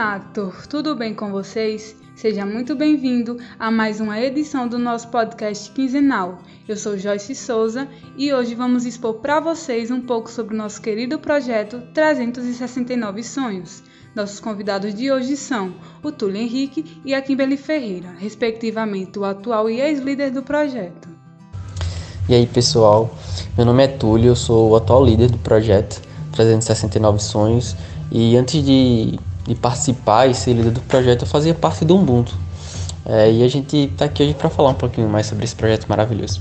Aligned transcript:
Nactor, 0.00 0.66
tudo 0.66 0.96
bem 0.96 1.14
com 1.14 1.30
vocês? 1.30 1.94
Seja 2.16 2.46
muito 2.46 2.74
bem-vindo 2.74 3.36
a 3.58 3.70
mais 3.70 4.00
uma 4.00 4.18
edição 4.18 4.66
do 4.66 4.78
nosso 4.78 5.08
podcast 5.08 5.70
quinzenal. 5.72 6.38
Eu 6.66 6.74
sou 6.74 6.96
Joyce 6.96 7.34
Souza 7.34 7.86
e 8.16 8.32
hoje 8.32 8.54
vamos 8.54 8.86
expor 8.86 9.16
para 9.16 9.40
vocês 9.40 9.90
um 9.90 10.00
pouco 10.00 10.30
sobre 10.30 10.54
o 10.54 10.56
nosso 10.56 10.80
querido 10.80 11.18
projeto 11.18 11.82
369 11.92 13.22
Sonhos. 13.22 13.82
Nossos 14.16 14.40
convidados 14.40 14.94
de 14.94 15.12
hoje 15.12 15.36
são 15.36 15.74
o 16.02 16.10
Túlio 16.10 16.40
Henrique 16.40 16.98
e 17.04 17.12
a 17.12 17.20
Kimberly 17.20 17.58
Ferreira, 17.58 18.14
respectivamente 18.18 19.18
o 19.18 19.24
atual 19.26 19.68
e 19.68 19.82
ex-líder 19.82 20.30
do 20.30 20.42
projeto. 20.42 21.10
E 22.26 22.34
aí, 22.34 22.46
pessoal? 22.46 23.14
Meu 23.54 23.66
nome 23.66 23.84
é 23.84 23.88
Túlio, 23.88 24.28
eu 24.28 24.36
sou 24.36 24.70
o 24.70 24.76
atual 24.76 25.04
líder 25.04 25.30
do 25.30 25.36
projeto 25.36 26.00
369 26.32 27.18
Sonhos 27.18 27.76
e 28.10 28.34
antes 28.34 28.64
de 28.64 29.20
de 29.50 29.56
participar 29.56 30.28
e 30.28 30.34
ser 30.34 30.52
líder 30.52 30.70
do 30.70 30.80
projeto, 30.82 31.22
eu 31.22 31.26
fazia 31.26 31.52
parte 31.52 31.84
do 31.84 31.96
Ubuntu. 31.96 32.38
É, 33.04 33.32
e 33.32 33.42
a 33.42 33.48
gente 33.48 33.76
está 33.76 34.04
aqui 34.04 34.22
hoje 34.22 34.34
para 34.34 34.48
falar 34.48 34.70
um 34.70 34.74
pouquinho 34.74 35.08
mais 35.08 35.26
sobre 35.26 35.44
esse 35.44 35.56
projeto 35.56 35.86
maravilhoso. 35.88 36.40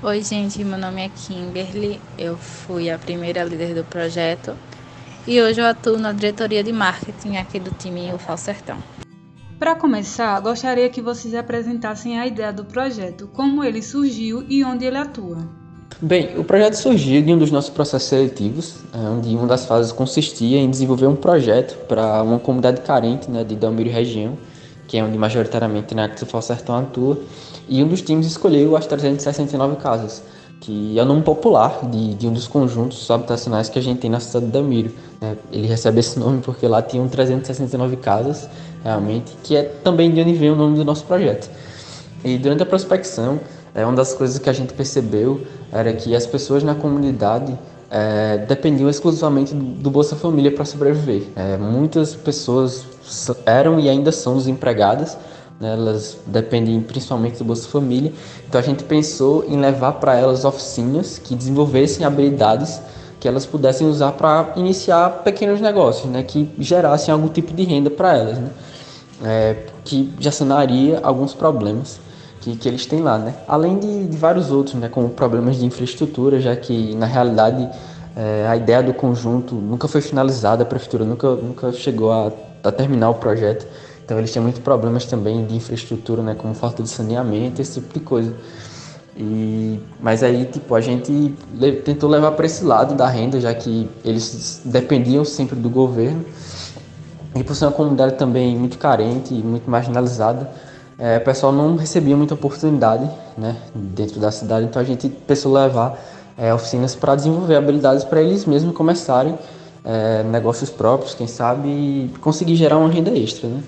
Oi, 0.00 0.22
gente, 0.22 0.62
meu 0.62 0.78
nome 0.78 1.04
é 1.04 1.08
Kimberly, 1.08 2.00
eu 2.16 2.36
fui 2.36 2.90
a 2.90 2.98
primeira 2.98 3.42
líder 3.42 3.74
do 3.74 3.82
projeto 3.82 4.54
e 5.26 5.40
hoje 5.40 5.60
eu 5.60 5.66
atuo 5.66 5.98
na 5.98 6.12
diretoria 6.12 6.62
de 6.62 6.72
marketing 6.72 7.36
aqui 7.36 7.58
do 7.58 7.70
time 7.72 8.12
UFAL 8.12 8.36
Sertão. 8.36 8.78
Para 9.58 9.74
começar, 9.74 10.38
gostaria 10.40 10.88
que 10.90 11.02
vocês 11.02 11.34
apresentassem 11.34 12.20
a 12.20 12.26
ideia 12.26 12.52
do 12.52 12.64
projeto, 12.64 13.28
como 13.32 13.64
ele 13.64 13.82
surgiu 13.82 14.44
e 14.48 14.64
onde 14.64 14.84
ele 14.84 14.96
atua. 14.96 15.61
Bem, 16.04 16.36
o 16.36 16.42
projeto 16.42 16.74
surgiu 16.74 17.22
de 17.22 17.32
um 17.32 17.38
dos 17.38 17.52
nossos 17.52 17.70
processos 17.70 18.08
seletivos, 18.08 18.74
é, 18.92 18.98
onde 18.98 19.36
uma 19.36 19.46
das 19.46 19.64
fases 19.64 19.92
consistia 19.92 20.58
em 20.58 20.68
desenvolver 20.68 21.06
um 21.06 21.14
projeto 21.14 21.78
para 21.86 22.24
uma 22.24 22.40
comunidade 22.40 22.80
carente 22.80 23.30
né, 23.30 23.44
de 23.44 23.54
Dalmiro 23.54 23.88
região, 23.88 24.36
que 24.88 24.98
é 24.98 25.04
onde 25.04 25.16
majoritariamente 25.16 25.94
na 25.94 26.06
Actifal 26.06 26.42
Sertão 26.42 26.74
atua, 26.74 27.20
e 27.68 27.80
um 27.84 27.86
dos 27.86 28.02
times 28.02 28.26
escolheu 28.26 28.76
as 28.76 28.84
369 28.84 29.76
casas, 29.76 30.24
que 30.60 30.98
é 30.98 31.02
o 31.02 31.06
nome 31.06 31.22
popular 31.22 31.88
de, 31.88 32.14
de 32.14 32.26
um 32.26 32.32
dos 32.32 32.48
conjuntos 32.48 33.08
habitacionais 33.08 33.68
que 33.68 33.78
a 33.78 33.82
gente 33.82 34.00
tem 34.00 34.10
na 34.10 34.18
cidade 34.18 34.46
de 34.46 34.50
Dalmiro. 34.50 34.90
Né? 35.20 35.36
Ele 35.52 35.68
recebe 35.68 36.00
esse 36.00 36.18
nome 36.18 36.40
porque 36.42 36.66
lá 36.66 36.82
tinham 36.82 37.06
369 37.06 37.94
casas, 37.98 38.48
realmente, 38.82 39.36
que 39.44 39.54
é 39.54 39.62
também 39.62 40.10
de 40.10 40.20
onde 40.20 40.32
vem 40.32 40.50
o 40.50 40.56
nome 40.56 40.74
do 40.74 40.84
nosso 40.84 41.04
projeto. 41.04 41.48
E 42.24 42.38
durante 42.38 42.64
a 42.64 42.66
prospecção, 42.66 43.38
é, 43.74 43.84
uma 43.84 43.94
das 43.94 44.12
coisas 44.12 44.38
que 44.38 44.50
a 44.50 44.52
gente 44.52 44.74
percebeu 44.74 45.40
era 45.72 45.92
que 45.92 46.14
as 46.14 46.26
pessoas 46.26 46.62
na 46.62 46.74
comunidade 46.74 47.58
é, 47.90 48.38
dependiam 48.38 48.88
exclusivamente 48.88 49.54
do 49.54 49.90
Bolsa 49.90 50.14
Família 50.14 50.50
para 50.50 50.64
sobreviver. 50.64 51.24
É, 51.34 51.56
muitas 51.56 52.14
pessoas 52.14 52.84
eram 53.46 53.80
e 53.80 53.88
ainda 53.88 54.12
são 54.12 54.36
desempregadas, 54.36 55.16
né, 55.58 55.72
elas 55.72 56.18
dependem 56.26 56.80
principalmente 56.80 57.38
do 57.38 57.44
Bolsa 57.44 57.68
Família. 57.68 58.12
Então 58.46 58.60
a 58.60 58.64
gente 58.64 58.84
pensou 58.84 59.44
em 59.48 59.58
levar 59.58 59.92
para 59.92 60.16
elas 60.16 60.44
oficinas 60.44 61.18
que 61.18 61.34
desenvolvessem 61.34 62.04
habilidades 62.04 62.80
que 63.18 63.28
elas 63.28 63.46
pudessem 63.46 63.86
usar 63.86 64.12
para 64.12 64.52
iniciar 64.56 65.22
pequenos 65.22 65.60
negócios, 65.60 66.10
né, 66.10 66.24
que 66.24 66.50
gerassem 66.58 67.14
algum 67.14 67.28
tipo 67.28 67.54
de 67.54 67.62
renda 67.62 67.88
para 67.88 68.16
elas, 68.16 68.38
né, 68.38 68.50
é, 69.24 69.56
que 69.84 70.12
já 70.18 70.32
sanaria 70.32 70.98
alguns 71.02 71.32
problemas 71.32 72.00
que, 72.42 72.56
que 72.56 72.68
eles 72.68 72.84
têm 72.84 73.00
lá, 73.00 73.18
né? 73.18 73.34
Além 73.46 73.78
de, 73.78 74.08
de 74.08 74.16
vários 74.16 74.50
outros, 74.50 74.74
né? 74.74 74.88
Como 74.88 75.08
problemas 75.10 75.56
de 75.56 75.64
infraestrutura, 75.64 76.40
já 76.40 76.54
que 76.56 76.94
na 76.96 77.06
realidade 77.06 77.68
é, 78.16 78.46
a 78.48 78.56
ideia 78.56 78.82
do 78.82 78.92
conjunto 78.92 79.54
nunca 79.54 79.86
foi 79.86 80.00
finalizada, 80.00 80.64
a 80.64 80.66
prefeitura 80.66 81.04
nunca, 81.04 81.30
nunca 81.36 81.72
chegou 81.72 82.10
a, 82.10 82.32
a 82.64 82.72
terminar 82.72 83.10
o 83.10 83.14
projeto. 83.14 83.66
Então 84.04 84.18
eles 84.18 84.32
têm 84.32 84.42
muitos 84.42 84.60
problemas 84.60 85.06
também 85.06 85.46
de 85.46 85.54
infraestrutura, 85.54 86.20
né? 86.22 86.34
Como 86.34 86.52
falta 86.52 86.82
de 86.82 86.88
saneamento, 86.88 87.62
esse 87.62 87.80
tipo 87.80 87.94
de 87.94 88.00
coisa. 88.00 88.34
E, 89.16 89.78
mas 90.00 90.22
aí, 90.22 90.44
tipo, 90.46 90.74
a 90.74 90.80
gente 90.80 91.34
le 91.54 91.72
tentou 91.76 92.10
levar 92.10 92.32
para 92.32 92.44
esse 92.44 92.64
lado 92.64 92.94
da 92.94 93.06
renda, 93.06 93.40
já 93.40 93.54
que 93.54 93.88
eles 94.04 94.62
dependiam 94.64 95.24
sempre 95.24 95.54
do 95.54 95.70
governo. 95.70 96.24
E 97.36 97.44
por 97.44 97.54
ser 97.54 97.66
uma 97.66 97.72
comunidade 97.72 98.16
também 98.16 98.56
muito 98.56 98.78
carente 98.78 99.32
e 99.32 99.42
muito 99.42 99.70
marginalizada, 99.70 100.50
é, 101.02 101.18
o 101.18 101.20
pessoal 101.20 101.50
não 101.52 101.74
recebia 101.74 102.16
muita 102.16 102.34
oportunidade 102.34 103.10
né, 103.36 103.56
dentro 103.74 104.20
da 104.20 104.30
cidade, 104.30 104.66
então 104.66 104.80
a 104.80 104.84
gente 104.84 105.08
pensou 105.08 105.52
levar 105.52 105.98
é, 106.38 106.54
oficinas 106.54 106.94
para 106.94 107.16
desenvolver 107.16 107.56
habilidades 107.56 108.04
para 108.04 108.22
eles 108.22 108.44
mesmos 108.44 108.72
começarem 108.72 109.36
é, 109.84 110.22
negócios 110.22 110.70
próprios, 110.70 111.12
quem 111.12 111.26
sabe, 111.26 111.68
e 111.68 112.14
conseguir 112.20 112.54
gerar 112.54 112.78
uma 112.78 112.88
renda 112.88 113.10
extra. 113.10 113.48
Né? 113.48 113.64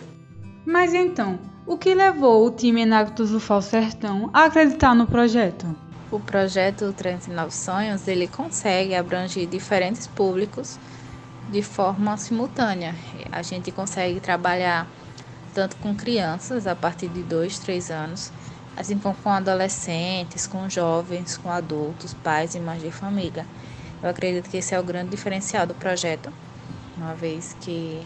Mas 0.65 0.95
então, 0.95 1.37
o 1.67 1.77
que 1.77 1.93
levou 1.93 2.47
o 2.47 2.53
time 2.53 2.83
Enactus 2.83 3.31
do 3.31 3.41
Fal 3.41 3.61
Sertão 3.61 4.31
a 4.33 4.45
acreditar 4.45 4.95
no 4.95 5.05
projeto? 5.05 5.67
O 6.13 6.21
projeto 6.21 6.93
39 6.93 7.51
Sonhos 7.53 8.07
ele 8.07 8.29
consegue 8.29 8.95
abranger 8.95 9.49
diferentes 9.49 10.07
públicos 10.07 10.79
de 11.51 11.63
forma 11.63 12.17
simultânea. 12.17 12.95
A 13.33 13.43
gente 13.43 13.73
consegue 13.73 14.21
trabalhar 14.21 14.87
tanto 15.55 15.77
com 15.77 15.95
crianças 15.95 16.67
a 16.67 16.75
partir 16.75 17.09
de 17.09 17.23
2, 17.23 17.61
3 17.61 17.91
anos, 17.91 18.33
assim 18.77 18.99
como 18.99 19.15
com 19.15 19.31
adolescentes, 19.31 20.47
com 20.47 20.69
jovens, 20.69 21.37
com 21.37 21.49
adultos, 21.49 22.13
pais 22.13 22.55
e 22.55 22.61
mães 22.61 22.83
de 22.83 22.91
família. 22.91 23.47
Eu 24.03 24.11
acredito 24.11 24.51
que 24.51 24.57
esse 24.57 24.75
é 24.75 24.81
o 24.81 24.83
grande 24.83 25.11
diferencial 25.11 25.67
do 25.67 25.75
projeto, 25.75 26.33
uma 26.97 27.15
vez 27.15 27.57
que 27.61 28.05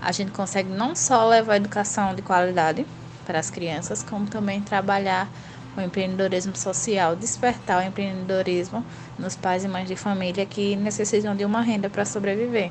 a 0.00 0.12
gente 0.12 0.30
consegue 0.30 0.70
não 0.70 0.94
só 0.94 1.26
levar 1.28 1.56
educação 1.56 2.14
de 2.14 2.22
qualidade 2.22 2.86
para 3.26 3.40
as 3.40 3.50
crianças, 3.50 4.02
como 4.02 4.26
também 4.26 4.62
trabalhar 4.62 5.28
o 5.76 5.80
empreendedorismo 5.80 6.56
social, 6.56 7.16
despertar 7.16 7.82
o 7.82 7.86
empreendedorismo 7.86 8.84
nos 9.18 9.34
pais 9.36 9.64
e 9.64 9.68
mães 9.68 9.88
de 9.88 9.96
família 9.96 10.46
que 10.46 10.76
necessitam 10.76 11.34
de 11.34 11.44
uma 11.44 11.60
renda 11.60 11.90
para 11.90 12.04
sobreviver. 12.04 12.70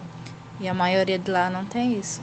E 0.59 0.67
a 0.67 0.73
maioria 0.73 1.19
de 1.19 1.29
lá 1.29 1.49
não 1.49 1.65
tem 1.65 1.99
isso. 1.99 2.21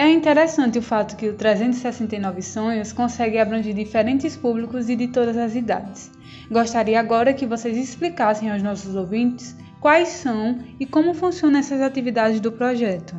É 0.00 0.08
interessante 0.08 0.78
o 0.78 0.82
fato 0.82 1.14
que 1.14 1.28
o 1.28 1.34
369 1.34 2.40
Sonhos 2.40 2.90
consegue 2.90 3.38
abranger 3.38 3.74
diferentes 3.74 4.34
públicos 4.34 4.88
e 4.88 4.96
de 4.96 5.08
todas 5.08 5.36
as 5.36 5.54
idades. 5.54 6.10
Gostaria 6.50 6.98
agora 6.98 7.34
que 7.34 7.44
vocês 7.44 7.76
explicassem 7.76 8.50
aos 8.50 8.62
nossos 8.62 8.96
ouvintes 8.96 9.54
quais 9.78 10.08
são 10.08 10.58
e 10.80 10.86
como 10.86 11.12
funcionam 11.12 11.60
essas 11.60 11.82
atividades 11.82 12.40
do 12.40 12.50
projeto. 12.50 13.14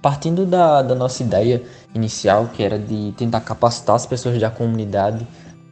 Partindo 0.00 0.46
da, 0.46 0.82
da 0.82 0.94
nossa 0.94 1.20
ideia 1.24 1.64
inicial, 1.96 2.48
que 2.54 2.62
era 2.62 2.78
de 2.78 3.12
tentar 3.16 3.40
capacitar 3.40 3.96
as 3.96 4.06
pessoas 4.06 4.38
da 4.38 4.50
comunidade 4.50 5.26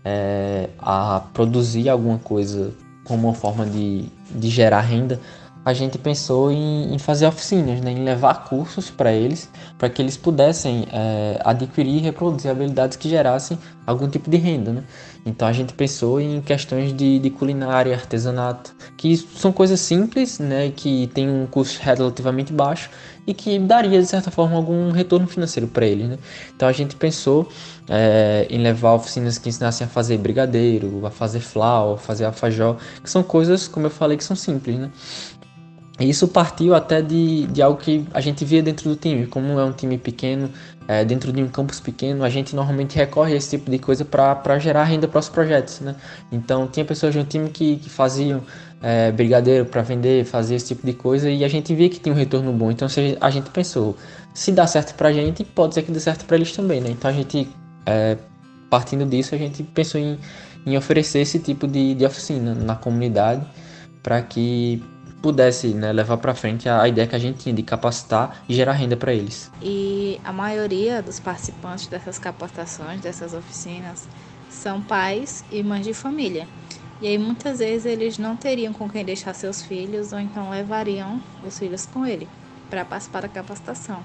é, 0.04 0.70
a 0.80 1.22
produzir 1.32 1.88
alguma 1.88 2.18
coisa 2.18 2.74
como 3.04 3.28
uma 3.28 3.34
forma 3.34 3.64
de, 3.64 4.06
de 4.32 4.48
gerar 4.48 4.80
renda, 4.80 5.20
a 5.68 5.74
gente 5.74 5.98
pensou 5.98 6.50
em, 6.50 6.94
em 6.94 6.98
fazer 6.98 7.26
oficinas, 7.26 7.82
né, 7.82 7.90
em 7.90 8.02
levar 8.02 8.44
cursos 8.44 8.88
para 8.90 9.12
eles, 9.12 9.50
para 9.76 9.90
que 9.90 10.00
eles 10.00 10.16
pudessem 10.16 10.86
é, 10.90 11.38
adquirir 11.44 11.96
e 11.96 11.98
reproduzir 11.98 12.50
habilidades 12.50 12.96
que 12.96 13.06
gerassem 13.06 13.58
algum 13.86 14.08
tipo 14.08 14.30
de 14.30 14.38
renda. 14.38 14.72
Né? 14.72 14.84
Então 15.26 15.46
a 15.46 15.52
gente 15.52 15.74
pensou 15.74 16.18
em 16.22 16.40
questões 16.40 16.96
de, 16.96 17.18
de 17.18 17.28
culinária, 17.28 17.94
artesanato, 17.94 18.74
que 18.96 19.14
são 19.14 19.52
coisas 19.52 19.78
simples, 19.78 20.38
né, 20.38 20.72
que 20.74 21.10
tem 21.12 21.28
um 21.28 21.46
custo 21.46 21.78
relativamente 21.82 22.50
baixo 22.50 22.88
e 23.26 23.34
que 23.34 23.58
daria 23.58 24.00
de 24.00 24.06
certa 24.06 24.30
forma 24.30 24.56
algum 24.56 24.90
retorno 24.90 25.26
financeiro 25.26 25.68
para 25.68 25.84
eles. 25.84 26.08
Né? 26.08 26.18
Então 26.56 26.66
a 26.66 26.72
gente 26.72 26.96
pensou 26.96 27.46
é, 27.86 28.46
em 28.48 28.58
levar 28.58 28.94
oficinas 28.94 29.36
que 29.36 29.50
ensinassem 29.50 29.86
a 29.86 29.90
fazer 29.90 30.16
brigadeiro, 30.16 31.04
a 31.06 31.10
fazer 31.10 31.40
flau, 31.40 31.92
a 31.92 31.98
fazer 31.98 32.24
alfajor, 32.24 32.78
que 33.02 33.10
são 33.10 33.22
coisas, 33.22 33.68
como 33.68 33.84
eu 33.84 33.90
falei, 33.90 34.16
que 34.16 34.24
são 34.24 34.34
simples. 34.34 34.78
Né? 34.78 34.90
Isso 36.00 36.28
partiu 36.28 36.74
até 36.74 37.02
de, 37.02 37.46
de 37.46 37.60
algo 37.60 37.78
que 37.80 38.06
a 38.14 38.20
gente 38.20 38.44
via 38.44 38.62
dentro 38.62 38.88
do 38.88 38.94
time. 38.94 39.26
Como 39.26 39.58
é 39.58 39.64
um 39.64 39.72
time 39.72 39.98
pequeno, 39.98 40.48
é, 40.86 41.04
dentro 41.04 41.32
de 41.32 41.42
um 41.42 41.48
campus 41.48 41.80
pequeno, 41.80 42.22
a 42.22 42.30
gente 42.30 42.54
normalmente 42.54 42.96
recorre 42.96 43.34
a 43.34 43.36
esse 43.36 43.50
tipo 43.50 43.68
de 43.68 43.78
coisa 43.78 44.04
para 44.04 44.58
gerar 44.60 44.84
renda 44.84 45.08
para 45.08 45.18
os 45.18 45.28
projetos. 45.28 45.80
Né? 45.80 45.96
Então, 46.30 46.68
tinha 46.68 46.84
pessoas 46.84 47.12
de 47.12 47.18
um 47.18 47.24
time 47.24 47.50
que, 47.50 47.76
que 47.76 47.90
faziam 47.90 48.42
é, 48.80 49.10
brigadeiro 49.10 49.66
para 49.66 49.82
vender, 49.82 50.24
fazia 50.24 50.56
esse 50.56 50.68
tipo 50.68 50.86
de 50.86 50.92
coisa 50.92 51.28
e 51.28 51.44
a 51.44 51.48
gente 51.48 51.74
via 51.74 51.88
que 51.88 51.98
tinha 51.98 52.14
um 52.14 52.18
retorno 52.18 52.52
bom. 52.52 52.70
Então, 52.70 52.86
a 53.20 53.30
gente 53.30 53.50
pensou, 53.50 53.96
se 54.32 54.52
dá 54.52 54.68
certo 54.68 54.94
para 54.94 55.08
a 55.08 55.12
gente, 55.12 55.42
pode 55.42 55.74
ser 55.74 55.82
que 55.82 55.90
dê 55.90 55.98
certo 55.98 56.24
para 56.26 56.36
eles 56.36 56.52
também. 56.52 56.80
Né? 56.80 56.90
Então, 56.90 57.10
a 57.10 57.14
gente, 57.14 57.48
é, 57.84 58.16
partindo 58.70 59.04
disso, 59.04 59.34
a 59.34 59.38
gente 59.38 59.64
pensou 59.64 60.00
em, 60.00 60.16
em 60.64 60.76
oferecer 60.76 61.18
esse 61.18 61.40
tipo 61.40 61.66
de, 61.66 61.96
de 61.96 62.06
oficina 62.06 62.54
na 62.54 62.76
comunidade 62.76 63.44
para 64.00 64.22
que 64.22 64.82
pudesse 65.20 65.68
né, 65.68 65.92
levar 65.92 66.16
para 66.18 66.34
frente 66.34 66.68
a, 66.68 66.82
a, 66.82 66.88
ideia 66.88 67.06
que 67.06 67.16
a 67.16 67.18
gente 67.18 67.38
tinha 67.38 67.54
de 67.54 67.62
capacitar 67.62 68.42
e 68.48 68.54
gerar 68.54 68.72
renda 68.72 68.96
para 68.96 69.12
eles. 69.12 69.50
E 69.60 70.20
a 70.24 70.32
maioria 70.32 71.02
dos 71.02 71.18
participantes 71.18 71.86
dessas 71.86 72.18
capacitações, 72.18 73.00
dessas 73.00 73.34
oficinas, 73.34 74.08
são 74.48 74.80
pais 74.80 75.44
e 75.50 75.62
mães 75.62 75.84
de 75.84 75.92
família. 75.92 76.46
E 77.00 77.06
aí 77.06 77.18
muitas 77.18 77.58
vezes 77.58 77.86
eles 77.86 78.18
não 78.18 78.36
teriam 78.36 78.72
com 78.72 78.88
quem 78.88 79.04
deixar 79.04 79.34
seus 79.34 79.62
filhos 79.62 80.12
ou 80.12 80.18
então 80.18 80.50
levariam 80.50 81.20
os 81.44 81.58
filhos 81.58 81.86
com 81.86 82.04
ele 82.04 82.28
para 82.68 82.84
participar 82.84 83.22
da 83.22 83.28
capacitação. 83.28 84.02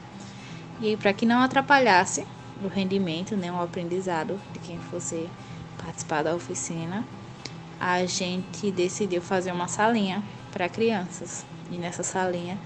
E 0.81 0.97
para 0.97 1.13
que 1.13 1.25
não 1.25 1.41
atrapalhasse 1.41 2.25
o 2.63 2.67
rendimento, 2.67 3.35
né, 3.35 3.51
o 3.51 3.61
aprendizado 3.61 4.39
de 4.51 4.59
quem 4.59 4.77
fosse 4.77 5.27
participar 5.83 6.23
da 6.23 6.35
oficina, 6.35 7.03
a 7.79 8.05
gente 8.05 8.71
decidiu 8.71 9.21
fazer 9.21 9.51
uma 9.51 9.67
salinha 9.67 10.23
para 10.53 10.69
crianças. 10.69 11.45
E 11.69 11.77
nessa 11.77 12.03
salinha 12.03 12.57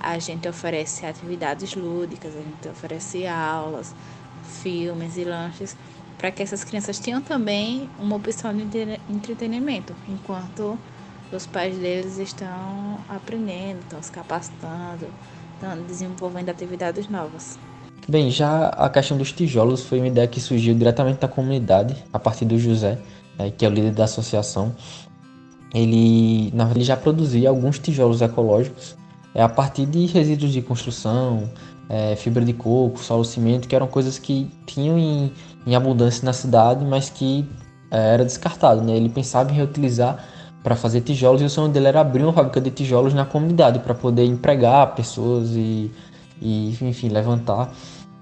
a 0.00 0.18
gente 0.18 0.48
oferece 0.48 1.06
atividades 1.06 1.74
lúdicas, 1.74 2.34
a 2.34 2.40
gente 2.40 2.68
oferece 2.68 3.26
aulas, 3.26 3.94
filmes 4.62 5.16
e 5.16 5.24
lanches 5.24 5.76
para 6.18 6.32
que 6.32 6.42
essas 6.42 6.64
crianças 6.64 6.98
tenham 6.98 7.22
também 7.22 7.88
uma 7.98 8.16
opção 8.16 8.54
de 8.54 8.98
entretenimento, 9.08 9.94
enquanto 10.08 10.76
os 11.32 11.46
pais 11.46 11.78
deles 11.78 12.18
estão 12.18 12.98
aprendendo, 13.08 13.78
estão 13.80 14.02
se 14.02 14.10
capacitando, 14.10 15.06
estão 15.54 15.80
desenvolvendo 15.86 16.48
atividades 16.48 17.08
novas. 17.08 17.56
Bem, 18.08 18.30
já 18.30 18.68
a 18.70 18.88
questão 18.88 19.16
dos 19.16 19.30
tijolos 19.30 19.84
foi 19.84 19.98
uma 19.98 20.08
ideia 20.08 20.26
que 20.26 20.40
surgiu 20.40 20.74
diretamente 20.74 21.20
da 21.20 21.28
comunidade, 21.28 21.94
a 22.12 22.18
partir 22.18 22.46
do 22.46 22.58
José, 22.58 22.98
né, 23.38 23.52
que 23.56 23.64
é 23.64 23.68
o 23.68 23.70
líder 23.70 23.92
da 23.92 24.04
associação. 24.04 24.74
Ele, 25.74 26.50
na 26.54 26.64
verdade, 26.64 26.84
já 26.84 26.96
produzia 26.96 27.48
alguns 27.48 27.78
tijolos 27.78 28.22
ecológicos 28.22 28.96
é, 29.34 29.42
a 29.42 29.48
partir 29.48 29.86
de 29.86 30.06
resíduos 30.06 30.52
de 30.52 30.62
construção, 30.62 31.48
é, 31.88 32.16
fibra 32.16 32.44
de 32.44 32.52
coco, 32.52 32.98
solo 32.98 33.24
cimento, 33.24 33.68
que 33.68 33.76
eram 33.76 33.86
coisas 33.86 34.18
que 34.18 34.50
tinham 34.66 34.98
em, 34.98 35.32
em 35.66 35.74
abundância 35.74 36.24
na 36.24 36.32
cidade, 36.32 36.84
mas 36.84 37.10
que 37.10 37.46
é, 37.90 38.14
era 38.14 38.24
descartado. 38.24 38.82
Né? 38.82 38.96
Ele 38.96 39.08
pensava 39.08 39.50
em 39.50 39.54
reutilizar 39.54 40.24
para 40.62 40.74
fazer 40.74 41.02
tijolos 41.02 41.40
e 41.40 41.44
o 41.44 41.50
sonho 41.50 41.68
dele 41.68 41.88
era 41.88 42.00
abrir 42.00 42.22
uma 42.22 42.32
fábrica 42.32 42.60
de 42.60 42.70
tijolos 42.70 43.14
na 43.14 43.24
comunidade 43.24 43.78
para 43.78 43.94
poder 43.94 44.24
empregar 44.24 44.94
pessoas 44.94 45.50
e, 45.52 45.90
e 46.42 46.76
enfim 46.80 47.08
levantar 47.08 47.72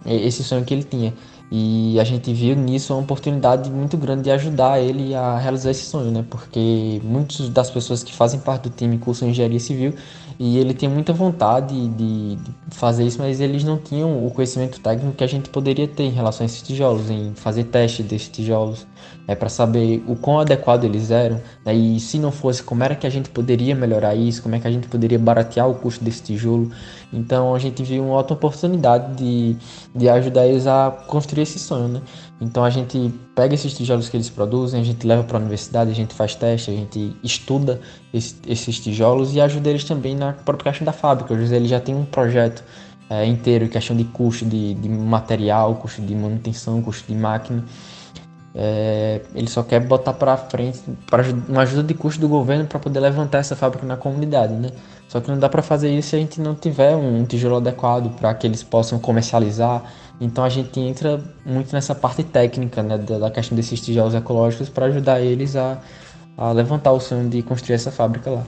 esse 0.05 0.45
sonho 0.45 0.65
que 0.65 0.75
ele 0.75 0.85
tinha. 0.85 1.15
E 1.51 1.99
a 2.01 2.05
gente 2.05 2.33
viu 2.33 2.57
nisso 2.57 2.93
uma 2.93 3.03
oportunidade 3.03 3.71
muito 3.71 3.97
grande 3.97 4.25
de 4.25 4.31
ajudar 4.33 4.81
ele 4.81 5.15
a 5.15 5.39
realizar 5.39 5.71
esse 5.71 5.87
sonho, 5.87 6.11
né? 6.11 6.25
Porque 6.29 7.01
muitas 7.05 7.49
das 7.49 7.71
pessoas 7.71 8.03
que 8.03 8.13
fazem 8.13 8.41
parte 8.41 8.65
do 8.65 8.71
time 8.71 8.99
cursam 8.99 9.29
engenharia 9.29 9.61
civil 9.61 9.95
e 10.39 10.59
ele 10.59 10.75
tinha 10.75 10.91
muita 10.91 11.13
vontade 11.13 11.89
de, 11.89 12.39
fazer 12.71 13.05
isso, 13.05 13.19
mas 13.19 13.41
eles 13.41 13.65
não 13.65 13.79
tinham 13.79 14.27
o 14.27 14.31
conhecimento 14.31 14.79
técnico 14.81 15.17
que 15.17 15.25
a 15.25 15.27
gente 15.27 15.49
poderia 15.49 15.89
ter 15.89 16.05
em 16.05 16.11
relação 16.11 16.45
a 16.45 16.47
esses 16.47 16.61
tijolos, 16.61 17.09
em 17.11 17.33
fazer 17.35 17.65
teste 17.65 18.03
desses 18.03 18.29
tijolos, 18.29 18.87
é 19.27 19.35
para 19.35 19.49
saber 19.49 20.05
o 20.07 20.15
quão 20.15 20.39
adequado 20.41 20.85
eles 20.85 21.11
eram, 21.11 21.41
né? 21.65 21.75
e 21.75 21.99
se 21.99 22.19
não 22.19 22.31
fosse, 22.31 22.63
como 22.63 22.85
era 22.85 22.95
que 22.95 23.07
a 23.07 23.11
gente 23.11 23.31
poderia 23.31 23.75
melhorar 23.75 24.15
isso, 24.15 24.43
como 24.43 24.55
é 24.55 24.61
que 24.61 24.67
a 24.69 24.71
gente 24.71 24.89
poderia 24.89 25.19
baratear 25.19 25.69
o 25.69 25.75
custo 25.75 26.05
desse 26.05 26.23
tijolo. 26.23 26.71
Então 27.13 27.55
a 27.55 27.59
gente 27.59 27.83
viu 27.83 28.05
uma 28.05 28.15
ótima 28.15 28.37
oportunidade 28.37 29.17
de, 29.17 29.57
de 29.95 30.09
ajudar 30.09 30.47
eles 30.47 30.67
a 30.67 30.91
construir 31.07 31.36
esse 31.41 31.59
sonho, 31.59 31.89
né? 31.89 32.03
Então 32.41 32.65
a 32.65 32.71
gente 32.71 33.13
pega 33.35 33.55
esses 33.55 33.73
tijolos 33.75 34.09
que 34.09 34.17
eles 34.17 34.29
produzem, 34.31 34.81
a 34.81 34.85
gente 34.85 35.07
leva 35.07 35.25
para 35.25 35.39
a 35.39 35.41
universidade, 35.41 35.91
a 35.91 35.95
gente 35.95 36.15
faz 36.15 36.35
teste, 36.35 36.71
a 36.71 36.75
gente 36.75 37.17
estuda 37.23 37.81
esse, 38.13 38.37
esses 38.47 38.79
tijolos 38.81 39.35
e 39.35 39.41
ajuda 39.41 39.71
eles 39.71 39.85
também 39.85 40.15
na 40.15 40.33
própria 40.33 40.73
questão 40.73 40.85
da 40.85 40.93
fábrica. 40.93 41.33
Às 41.35 41.41
vezes 41.41 41.53
ele 41.53 41.69
já 41.69 41.81
tem 41.81 41.95
um 41.95 42.05
projeto 42.05 42.63
é, 43.09 43.25
inteiro, 43.25 43.69
questão 43.69 43.97
de 43.97 44.05
custo 44.05 44.45
de, 44.45 44.75
de, 44.75 44.89
material, 44.89 45.75
custo 45.77 46.03
de 46.03 46.15
manutenção, 46.15 46.83
custo 46.83 47.07
de 47.13 47.19
máquina. 47.19 47.65
É, 48.59 49.21
ele 49.35 49.49
só 49.49 49.63
quer 49.63 49.81
botar 49.81 50.15
para 50.15 50.35
frente 50.37 50.81
para 51.11 51.23
uma 51.47 51.61
ajuda 51.61 51.83
de 51.83 51.93
custo 51.93 52.19
do 52.21 52.29
governo 52.29 52.65
para 52.67 52.79
poder 52.79 53.01
levantar 53.01 53.39
essa 53.39 53.55
fábrica 53.55 53.87
na 53.87 53.99
comunidade, 53.99 54.55
né? 54.55 54.71
Só 55.09 55.21
que 55.21 55.31
não 55.31 55.39
dá 55.39 55.49
para 55.49 55.63
fazer 55.63 55.91
isso 55.91 56.11
se 56.11 56.17
a 56.17 56.19
gente 56.19 56.41
não 56.41 56.55
tiver 56.55 56.97
um 56.97 57.25
tijolo 57.25 57.57
adequado 57.57 58.11
para 58.17 58.33
que 58.35 58.47
eles 58.47 58.63
possam 58.63 58.99
comercializar 58.99 59.85
então 60.21 60.45
a 60.45 60.49
gente 60.49 60.79
entra 60.81 61.23
muito 61.45 61.73
nessa 61.73 61.95
parte 61.95 62.23
técnica 62.23 62.83
né, 62.83 62.99
da 62.99 63.31
questão 63.31 63.55
desses 63.57 63.81
tijolos 63.81 64.15
ecológicos 64.15 64.69
para 64.69 64.87
ajudar 64.87 65.21
eles 65.21 65.57
a, 65.57 65.79
a 66.37 66.53
levantar 66.53 66.93
o 66.93 67.01
sonho 67.01 67.29
de 67.29 67.43
construir 67.43 67.75
essa 67.75 67.91
fábrica 67.91 68.31
lá. 68.31 68.47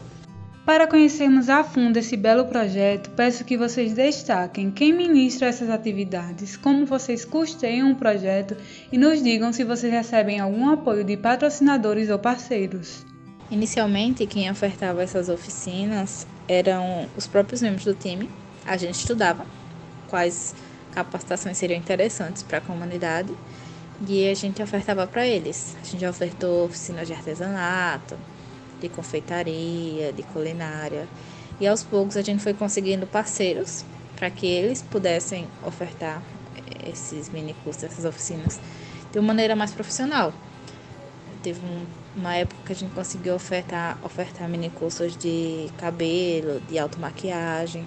Para 0.65 0.87
conhecermos 0.87 1.49
a 1.49 1.65
fundo 1.65 1.97
esse 1.97 2.15
belo 2.15 2.44
projeto, 2.44 3.09
peço 3.11 3.43
que 3.43 3.56
vocês 3.56 3.94
destaquem 3.94 4.70
quem 4.70 4.93
ministra 4.93 5.49
essas 5.49 5.70
atividades, 5.70 6.59
como 6.59 6.85
vocês 6.85 7.25
custeiam 7.25 7.91
o 7.91 7.97
projeto 7.97 8.55
e 8.93 8.99
nos 8.99 9.23
digam 9.23 9.50
se 9.50 9.65
vocês 9.65 9.91
recebem 9.91 10.41
algum 10.41 10.69
apoio 10.69 11.05
de 11.05 11.17
patrocinadores 11.17 12.11
ou 12.11 12.19
parceiros. 12.19 13.06
Inicialmente, 13.50 14.26
quem 14.26 14.50
ofertava 14.50 15.03
essas 15.03 15.31
oficinas 15.31 16.26
eram 16.47 17.06
os 17.17 17.26
próprios 17.26 17.62
membros 17.62 17.87
do 17.87 17.94
time. 17.94 18.29
A 18.67 18.76
gente 18.76 18.97
estudava 18.97 19.47
quais 20.06 20.55
capacitações 21.05 21.56
seriam 21.56 21.79
interessantes 21.79 22.43
para 22.43 22.59
a 22.59 22.61
comunidade 22.61 23.33
e 24.06 24.29
a 24.29 24.35
gente 24.35 24.62
ofertava 24.62 25.06
para 25.06 25.27
eles. 25.27 25.77
A 25.81 25.85
gente 25.85 26.05
ofertou 26.05 26.67
oficinas 26.67 27.06
de 27.06 27.15
artesanato, 27.15 28.17
de 28.81 28.89
confeitaria, 28.89 30.12
de 30.12 30.23
culinária 30.25 31.06
e 31.61 31.67
aos 31.67 31.83
poucos 31.83 32.17
a 32.17 32.23
gente 32.23 32.43
foi 32.43 32.53
conseguindo 32.53 33.06
parceiros 33.06 33.85
para 34.17 34.31
que 34.31 34.47
eles 34.47 34.83
pudessem 34.83 35.47
ofertar 35.65 36.21
esses 36.85 37.29
mini 37.29 37.55
cursos, 37.62 37.85
essas 37.85 38.05
oficinas 38.05 38.61
de 39.12 39.19
uma 39.19 39.29
maneira 39.29 39.55
mais 39.55 39.71
profissional. 39.71 40.33
Teve 41.43 41.61
um, 41.65 41.87
uma 42.17 42.35
época 42.35 42.61
que 42.67 42.73
a 42.73 42.75
gente 42.75 42.93
conseguiu 42.93 43.37
ofertar, 43.37 43.97
ofertar 44.03 44.49
mini 44.49 44.71
cursos 44.71 45.17
de 45.17 45.71
cabelo, 45.79 46.61
de 46.69 46.77
automaquiagem 46.77 47.87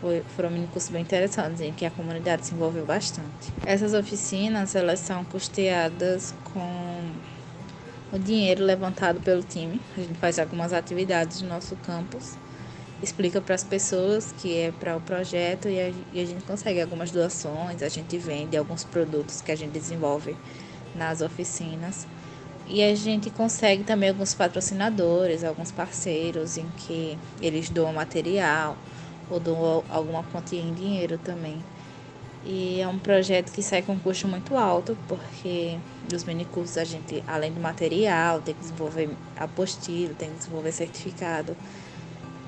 foi, 0.00 0.22
foram 0.34 0.50
minicursos 0.50 0.90
bem 0.90 1.02
interessantes, 1.02 1.60
em 1.60 1.72
que 1.72 1.84
a 1.84 1.90
comunidade 1.90 2.46
se 2.46 2.54
envolveu 2.54 2.86
bastante. 2.86 3.52
Essas 3.64 3.92
oficinas, 3.94 4.74
elas 4.74 5.00
são 5.00 5.24
custeadas 5.24 6.34
com 6.52 7.10
o 8.12 8.18
dinheiro 8.18 8.64
levantado 8.64 9.20
pelo 9.20 9.42
time. 9.42 9.80
A 9.96 10.00
gente 10.00 10.18
faz 10.18 10.38
algumas 10.38 10.72
atividades 10.72 11.42
no 11.42 11.48
nosso 11.48 11.76
campus, 11.76 12.34
explica 13.02 13.40
para 13.40 13.54
as 13.54 13.64
pessoas 13.64 14.32
que 14.38 14.56
é 14.56 14.72
para 14.72 14.96
o 14.96 15.00
projeto 15.00 15.68
e 15.68 15.80
a, 15.80 15.92
e 16.12 16.20
a 16.20 16.24
gente 16.24 16.44
consegue 16.44 16.80
algumas 16.80 17.10
doações, 17.10 17.82
a 17.82 17.88
gente 17.88 18.16
vende 18.18 18.56
alguns 18.56 18.84
produtos 18.84 19.40
que 19.40 19.52
a 19.52 19.56
gente 19.56 19.72
desenvolve 19.72 20.36
nas 20.94 21.20
oficinas. 21.20 22.06
E 22.66 22.84
a 22.84 22.94
gente 22.94 23.30
consegue 23.30 23.82
também 23.82 24.10
alguns 24.10 24.32
patrocinadores, 24.32 25.42
alguns 25.42 25.72
parceiros 25.72 26.56
em 26.56 26.66
que 26.76 27.18
eles 27.42 27.68
doam 27.68 27.92
material, 27.92 28.76
ou 29.30 29.40
dou 29.40 29.84
alguma 29.88 30.22
quantia 30.24 30.60
em 30.60 30.74
dinheiro 30.74 31.18
também. 31.18 31.62
E 32.44 32.80
é 32.80 32.88
um 32.88 32.98
projeto 32.98 33.52
que 33.52 33.62
sai 33.62 33.82
com 33.82 33.92
um 33.92 33.98
custo 33.98 34.26
muito 34.26 34.56
alto, 34.56 34.96
porque 35.06 35.78
os 36.12 36.24
minicursos 36.24 36.78
a 36.78 36.84
gente, 36.84 37.22
além 37.26 37.52
do 37.52 37.60
material, 37.60 38.40
tem 38.40 38.54
que 38.54 38.60
desenvolver 38.60 39.10
apostila, 39.36 40.14
tem 40.14 40.30
que 40.30 40.38
desenvolver 40.38 40.72
certificado. 40.72 41.54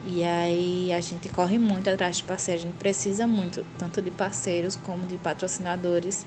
E 0.06 0.24
aí 0.24 0.92
a 0.92 1.00
gente 1.00 1.28
corre 1.28 1.58
muito 1.58 1.88
atrás 1.88 2.16
de 2.16 2.24
parceiros, 2.24 2.64
a 2.64 2.66
gente 2.66 2.78
precisa 2.78 3.26
muito, 3.26 3.64
tanto 3.78 4.02
de 4.02 4.10
parceiros 4.10 4.74
como 4.74 5.06
de 5.06 5.16
patrocinadores, 5.16 6.26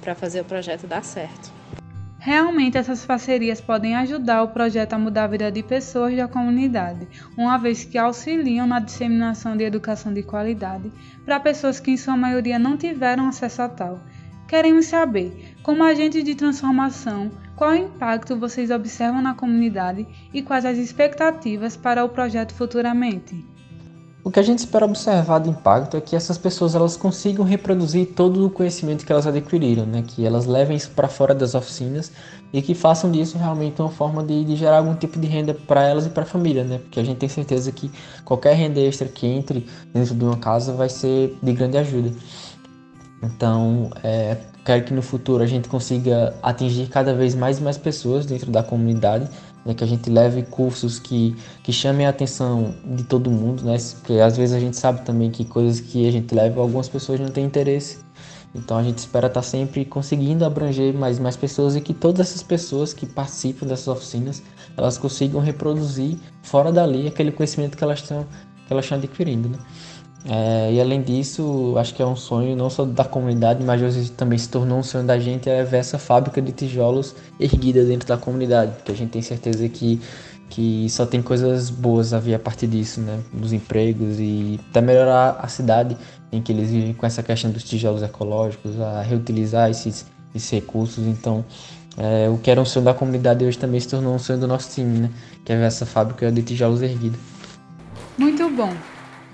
para 0.00 0.16
fazer 0.16 0.40
o 0.40 0.44
projeto 0.44 0.86
dar 0.86 1.04
certo. 1.04 1.52
Realmente, 2.24 2.78
essas 2.78 3.04
parcerias 3.04 3.60
podem 3.60 3.96
ajudar 3.96 4.44
o 4.44 4.48
projeto 4.50 4.92
a 4.92 4.98
mudar 4.98 5.24
a 5.24 5.26
vida 5.26 5.50
de 5.50 5.60
pessoas 5.60 6.16
da 6.16 6.28
comunidade, 6.28 7.08
uma 7.36 7.58
vez 7.58 7.84
que 7.84 7.98
auxiliam 7.98 8.64
na 8.64 8.78
disseminação 8.78 9.56
de 9.56 9.64
educação 9.64 10.14
de 10.14 10.22
qualidade 10.22 10.92
para 11.24 11.40
pessoas 11.40 11.80
que, 11.80 11.90
em 11.90 11.96
sua 11.96 12.16
maioria, 12.16 12.60
não 12.60 12.76
tiveram 12.76 13.26
acesso 13.26 13.62
a 13.62 13.68
tal. 13.68 13.98
Queremos 14.46 14.86
saber, 14.86 15.56
como 15.64 15.82
agentes 15.82 16.22
de 16.22 16.36
transformação, 16.36 17.28
qual 17.56 17.74
impacto 17.74 18.36
vocês 18.36 18.70
observam 18.70 19.20
na 19.20 19.34
comunidade 19.34 20.06
e 20.32 20.42
quais 20.42 20.64
as 20.64 20.78
expectativas 20.78 21.76
para 21.76 22.04
o 22.04 22.08
projeto 22.08 22.54
futuramente. 22.54 23.44
O 24.24 24.30
que 24.30 24.38
a 24.38 24.42
gente 24.42 24.60
espera 24.60 24.84
observar 24.84 25.40
do 25.40 25.50
impacto 25.50 25.96
é 25.96 26.00
que 26.00 26.14
essas 26.14 26.38
pessoas 26.38 26.76
elas 26.76 26.96
consigam 26.96 27.44
reproduzir 27.44 28.14
todo 28.14 28.46
o 28.46 28.50
conhecimento 28.50 29.04
que 29.04 29.10
elas 29.10 29.26
adquiriram, 29.26 29.84
né? 29.84 30.04
que 30.06 30.24
elas 30.24 30.46
levem 30.46 30.76
isso 30.76 30.92
para 30.92 31.08
fora 31.08 31.34
das 31.34 31.56
oficinas 31.56 32.12
e 32.52 32.62
que 32.62 32.72
façam 32.72 33.10
disso 33.10 33.36
realmente 33.36 33.82
uma 33.82 33.90
forma 33.90 34.22
de, 34.22 34.44
de 34.44 34.54
gerar 34.54 34.78
algum 34.78 34.94
tipo 34.94 35.18
de 35.18 35.26
renda 35.26 35.52
para 35.52 35.82
elas 35.82 36.06
e 36.06 36.10
para 36.10 36.22
a 36.22 36.26
família, 36.26 36.62
né? 36.62 36.78
porque 36.78 37.00
a 37.00 37.04
gente 37.04 37.18
tem 37.18 37.28
certeza 37.28 37.72
que 37.72 37.90
qualquer 38.24 38.54
renda 38.54 38.78
extra 38.78 39.08
que 39.08 39.26
entre 39.26 39.66
dentro 39.92 40.14
de 40.14 40.24
uma 40.24 40.36
casa 40.36 40.72
vai 40.72 40.88
ser 40.88 41.36
de 41.42 41.52
grande 41.52 41.76
ajuda. 41.76 42.12
Então, 43.24 43.90
é, 44.04 44.36
quero 44.64 44.84
que 44.84 44.94
no 44.94 45.02
futuro 45.02 45.42
a 45.42 45.46
gente 45.46 45.68
consiga 45.68 46.32
atingir 46.40 46.86
cada 46.88 47.12
vez 47.12 47.34
mais 47.34 47.58
e 47.58 47.62
mais 47.62 47.76
pessoas 47.76 48.24
dentro 48.24 48.52
da 48.52 48.62
comunidade 48.62 49.28
né, 49.64 49.74
que 49.74 49.84
a 49.84 49.86
gente 49.86 50.10
leve 50.10 50.42
cursos 50.42 50.98
que, 50.98 51.36
que 51.62 51.72
chamem 51.72 52.06
a 52.06 52.10
atenção 52.10 52.74
de 52.84 53.04
todo 53.04 53.30
mundo, 53.30 53.64
né, 53.64 53.76
porque 54.00 54.14
às 54.14 54.36
vezes 54.36 54.54
a 54.54 54.60
gente 54.60 54.76
sabe 54.76 55.02
também 55.02 55.30
que 55.30 55.44
coisas 55.44 55.80
que 55.80 56.06
a 56.06 56.12
gente 56.12 56.34
leva, 56.34 56.60
algumas 56.60 56.88
pessoas 56.88 57.20
não 57.20 57.28
têm 57.28 57.44
interesse. 57.44 57.98
Então 58.54 58.76
a 58.76 58.82
gente 58.82 58.98
espera 58.98 59.28
estar 59.28 59.42
sempre 59.42 59.84
conseguindo 59.84 60.44
abranger 60.44 60.92
mais 60.92 61.18
mais 61.18 61.36
pessoas 61.36 61.74
e 61.74 61.80
que 61.80 61.94
todas 61.94 62.28
essas 62.28 62.42
pessoas 62.42 62.92
que 62.92 63.06
participam 63.06 63.66
dessas 63.66 63.88
oficinas, 63.88 64.42
elas 64.76 64.98
consigam 64.98 65.40
reproduzir 65.40 66.18
fora 66.42 66.70
dali 66.70 67.08
aquele 67.08 67.32
conhecimento 67.32 67.78
que 67.78 67.84
elas 67.84 68.00
estão 68.00 68.26
que 68.66 68.72
elas 68.72 68.84
estão 68.84 68.98
adquirindo, 68.98 69.48
né? 69.48 69.58
É, 70.24 70.72
e 70.72 70.80
além 70.80 71.02
disso, 71.02 71.74
acho 71.76 71.94
que 71.94 72.02
é 72.02 72.06
um 72.06 72.14
sonho 72.14 72.54
não 72.56 72.70
só 72.70 72.84
da 72.84 73.04
comunidade, 73.04 73.64
mas 73.64 73.82
hoje 73.82 74.10
também 74.12 74.38
se 74.38 74.48
tornou 74.48 74.78
um 74.78 74.82
sonho 74.82 75.04
da 75.04 75.18
gente 75.18 75.50
é 75.50 75.64
ver 75.64 75.78
essa 75.78 75.98
fábrica 75.98 76.40
de 76.40 76.52
tijolos 76.52 77.14
erguida 77.40 77.84
dentro 77.84 78.06
da 78.06 78.16
comunidade, 78.16 78.72
porque 78.76 78.92
a 78.92 78.94
gente 78.94 79.10
tem 79.10 79.22
certeza 79.22 79.68
que, 79.68 80.00
que 80.48 80.88
só 80.90 81.04
tem 81.04 81.20
coisas 81.20 81.70
boas 81.70 82.12
a 82.12 82.20
vir 82.20 82.34
a 82.34 82.38
partir 82.38 82.68
disso, 82.68 83.00
né? 83.00 83.18
Dos 83.32 83.52
empregos 83.52 84.20
e 84.20 84.60
até 84.70 84.80
melhorar 84.80 85.38
a 85.40 85.48
cidade 85.48 85.96
em 86.30 86.40
que 86.40 86.52
eles 86.52 86.70
vivem 86.70 86.94
com 86.94 87.04
essa 87.04 87.22
questão 87.22 87.50
dos 87.50 87.64
tijolos 87.64 88.02
ecológicos, 88.02 88.80
a 88.80 89.02
reutilizar 89.02 89.70
esses, 89.70 90.06
esses 90.32 90.50
recursos. 90.50 91.04
Então, 91.04 91.44
é, 91.96 92.28
o 92.28 92.38
que 92.38 92.48
era 92.48 92.60
um 92.60 92.64
sonho 92.64 92.84
da 92.84 92.94
comunidade 92.94 93.44
hoje 93.44 93.58
também 93.58 93.80
se 93.80 93.88
tornou 93.88 94.14
um 94.14 94.18
sonho 94.20 94.38
do 94.38 94.46
nosso 94.46 94.70
time, 94.70 95.00
né? 95.00 95.10
Que 95.44 95.52
é 95.52 95.56
ver 95.56 95.64
essa 95.64 95.84
fábrica 95.84 96.30
de 96.30 96.42
tijolos 96.42 96.80
erguida. 96.80 97.18
Muito 98.16 98.48
bom! 98.50 98.72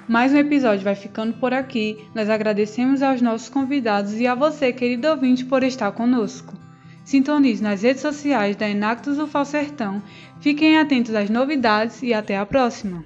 Mais 0.09 0.33
um 0.33 0.39
episódio 0.39 0.83
vai 0.83 0.95
ficando 0.95 1.35
por 1.35 1.53
aqui. 1.53 2.09
Nós 2.15 2.31
agradecemos 2.31 3.03
aos 3.03 3.21
nossos 3.21 3.51
convidados 3.51 4.15
e 4.15 4.27
a 4.27 4.35
você, 4.35 4.73
querido 4.73 5.07
ouvinte, 5.07 5.45
por 5.45 5.63
estar 5.63 5.93
conosco. 5.93 6.55
Sintonize 7.05 7.63
nas 7.63 7.83
redes 7.83 8.01
sociais 8.01 8.57
da 8.57 8.67
Enactus 8.67 9.19
do 9.19 9.27
Falsertão. 9.27 10.03
Fiquem 10.41 10.79
atentos 10.79 11.15
às 11.15 11.29
novidades 11.29 12.03
e 12.03 12.15
até 12.15 12.39
a 12.39 12.47
próxima! 12.47 13.05